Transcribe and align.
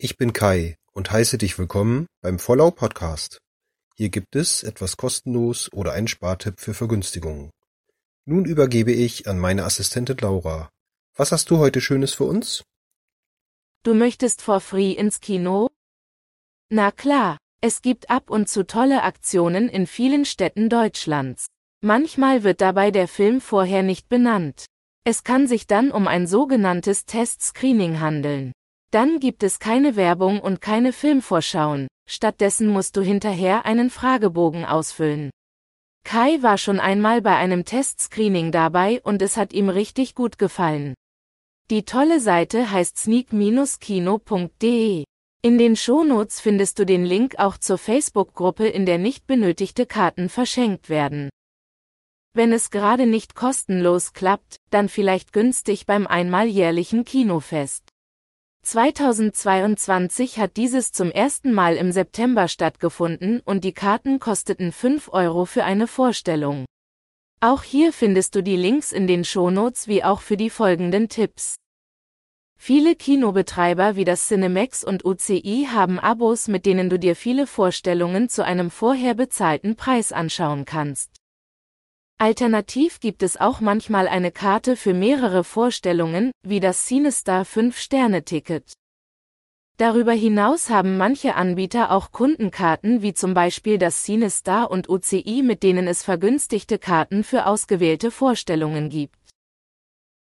Ich 0.00 0.16
bin 0.16 0.32
Kai 0.32 0.76
und 0.92 1.10
heiße 1.10 1.38
dich 1.38 1.58
willkommen 1.58 2.06
beim 2.20 2.38
Vollau 2.38 2.70
Podcast. 2.70 3.40
Hier 3.96 4.10
gibt 4.10 4.36
es 4.36 4.62
etwas 4.62 4.96
kostenlos 4.96 5.72
oder 5.72 5.90
einen 5.90 6.06
Spartipp 6.06 6.60
für 6.60 6.72
Vergünstigungen. 6.72 7.50
Nun 8.24 8.44
übergebe 8.44 8.92
ich 8.92 9.26
an 9.26 9.40
meine 9.40 9.64
Assistentin 9.64 10.16
Laura. 10.18 10.70
Was 11.16 11.32
hast 11.32 11.50
du 11.50 11.58
heute 11.58 11.80
Schönes 11.80 12.14
für 12.14 12.22
uns? 12.26 12.62
Du 13.82 13.92
möchtest 13.92 14.40
for 14.40 14.60
free 14.60 14.92
ins 14.92 15.18
Kino? 15.18 15.68
Na 16.70 16.92
klar, 16.92 17.36
es 17.60 17.82
gibt 17.82 18.08
ab 18.08 18.30
und 18.30 18.48
zu 18.48 18.64
tolle 18.64 19.02
Aktionen 19.02 19.68
in 19.68 19.88
vielen 19.88 20.24
Städten 20.24 20.68
Deutschlands. 20.68 21.48
Manchmal 21.80 22.44
wird 22.44 22.60
dabei 22.60 22.92
der 22.92 23.08
Film 23.08 23.40
vorher 23.40 23.82
nicht 23.82 24.08
benannt. 24.08 24.66
Es 25.02 25.24
kann 25.24 25.48
sich 25.48 25.66
dann 25.66 25.90
um 25.90 26.06
ein 26.06 26.28
sogenanntes 26.28 27.04
Testscreening 27.04 27.98
handeln. 27.98 28.52
Dann 28.90 29.20
gibt 29.20 29.42
es 29.42 29.58
keine 29.58 29.96
Werbung 29.96 30.40
und 30.40 30.62
keine 30.62 30.94
Filmvorschauen, 30.94 31.88
stattdessen 32.08 32.68
musst 32.68 32.96
du 32.96 33.02
hinterher 33.02 33.66
einen 33.66 33.90
Fragebogen 33.90 34.64
ausfüllen. 34.64 35.28
Kai 36.04 36.42
war 36.42 36.56
schon 36.56 36.80
einmal 36.80 37.20
bei 37.20 37.36
einem 37.36 37.66
Testscreening 37.66 38.50
dabei 38.50 39.02
und 39.02 39.20
es 39.20 39.36
hat 39.36 39.52
ihm 39.52 39.68
richtig 39.68 40.14
gut 40.14 40.38
gefallen. 40.38 40.94
Die 41.70 41.84
tolle 41.84 42.20
Seite 42.20 42.70
heißt 42.70 42.96
sneak-kino.de. 42.96 45.04
In 45.42 45.58
den 45.58 45.76
Shownotes 45.76 46.40
findest 46.40 46.78
du 46.78 46.86
den 46.86 47.04
Link 47.04 47.38
auch 47.38 47.58
zur 47.58 47.76
Facebook-Gruppe, 47.76 48.68
in 48.68 48.86
der 48.86 48.96
nicht 48.96 49.26
benötigte 49.26 49.84
Karten 49.84 50.30
verschenkt 50.30 50.88
werden. 50.88 51.28
Wenn 52.32 52.52
es 52.52 52.70
gerade 52.70 53.06
nicht 53.06 53.34
kostenlos 53.34 54.14
klappt, 54.14 54.56
dann 54.70 54.88
vielleicht 54.88 55.34
günstig 55.34 55.84
beim 55.84 56.06
einmal 56.06 56.46
jährlichen 56.46 57.04
Kinofest. 57.04 57.87
2022 58.68 60.38
hat 60.38 60.58
dieses 60.58 60.92
zum 60.92 61.10
ersten 61.10 61.54
Mal 61.54 61.76
im 61.76 61.90
September 61.90 62.48
stattgefunden 62.48 63.40
und 63.46 63.64
die 63.64 63.72
Karten 63.72 64.18
kosteten 64.18 64.72
5 64.72 65.08
Euro 65.10 65.46
für 65.46 65.64
eine 65.64 65.86
Vorstellung. 65.86 66.66
Auch 67.40 67.62
hier 67.62 67.94
findest 67.94 68.34
du 68.34 68.42
die 68.42 68.56
Links 68.56 68.92
in 68.92 69.06
den 69.06 69.24
Shownotes 69.24 69.88
wie 69.88 70.04
auch 70.04 70.20
für 70.20 70.36
die 70.36 70.50
folgenden 70.50 71.08
Tipps. 71.08 71.54
Viele 72.58 72.94
Kinobetreiber 72.94 73.96
wie 73.96 74.04
das 74.04 74.28
Cinemax 74.28 74.84
und 74.84 75.02
UCI 75.02 75.68
haben 75.72 75.98
Abos, 75.98 76.46
mit 76.46 76.66
denen 76.66 76.90
du 76.90 76.98
dir 76.98 77.16
viele 77.16 77.46
Vorstellungen 77.46 78.28
zu 78.28 78.44
einem 78.44 78.70
vorher 78.70 79.14
bezahlten 79.14 79.76
Preis 79.76 80.12
anschauen 80.12 80.66
kannst. 80.66 81.17
Alternativ 82.20 82.98
gibt 82.98 83.22
es 83.22 83.36
auch 83.36 83.60
manchmal 83.60 84.08
eine 84.08 84.32
Karte 84.32 84.74
für 84.74 84.92
mehrere 84.92 85.44
Vorstellungen, 85.44 86.32
wie 86.42 86.58
das 86.58 86.84
CineStar 86.86 87.44
5-Sterne-Ticket. 87.44 88.72
Darüber 89.76 90.10
hinaus 90.14 90.68
haben 90.68 90.96
manche 90.96 91.36
Anbieter 91.36 91.92
auch 91.92 92.10
Kundenkarten 92.10 93.02
wie 93.02 93.14
zum 93.14 93.34
Beispiel 93.34 93.78
das 93.78 94.02
CineStar 94.02 94.68
und 94.72 94.88
UCI, 94.88 95.42
mit 95.44 95.62
denen 95.62 95.86
es 95.86 96.02
vergünstigte 96.02 96.80
Karten 96.80 97.22
für 97.22 97.46
ausgewählte 97.46 98.10
Vorstellungen 98.10 98.88
gibt. 98.88 99.14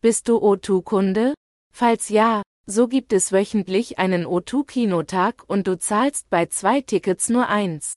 Bist 0.00 0.26
du 0.26 0.38
O2-Kunde? 0.38 1.34
Falls 1.72 2.08
ja, 2.08 2.42
so 2.66 2.88
gibt 2.88 3.12
es 3.12 3.30
wöchentlich 3.30 4.00
einen 4.00 4.26
O2-Kinotag 4.26 5.44
und 5.46 5.68
du 5.68 5.78
zahlst 5.78 6.30
bei 6.30 6.46
zwei 6.46 6.80
Tickets 6.80 7.28
nur 7.28 7.48
eins. 7.48 7.94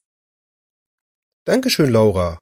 Dankeschön, 1.46 1.90
Laura. 1.90 2.38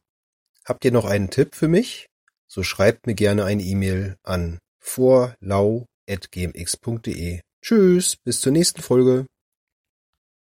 Habt 0.68 0.84
ihr 0.84 0.92
noch 0.92 1.06
einen 1.06 1.30
Tipp 1.30 1.56
für 1.56 1.70
mich? 1.70 2.08
So 2.46 2.62
schreibt 2.62 3.08
mir 3.08 3.16
gerne 3.16 3.46
eine 3.46 3.64
E-Mail 3.64 4.18
an 4.24 4.60
vorlau.gmx.de. 4.84 7.40
Tschüss, 7.62 8.18
bis 8.18 8.42
zur 8.42 8.52
nächsten 8.52 8.82
Folge. 8.82 9.26